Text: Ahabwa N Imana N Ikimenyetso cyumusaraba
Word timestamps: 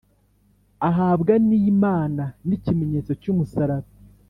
Ahabwa 0.89 1.33
N 1.47 1.49
Imana 1.71 2.23
N 2.47 2.49
Ikimenyetso 2.57 3.11
cyumusaraba 3.21 3.87